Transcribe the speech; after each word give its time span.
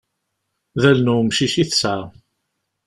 D 0.81 0.83
allen 0.89 1.07
n 1.13 1.15
wemcic 1.15 1.53
i 1.63 1.65
tesɛa. 1.69 2.03